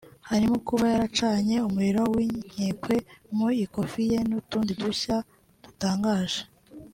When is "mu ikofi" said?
3.35-3.99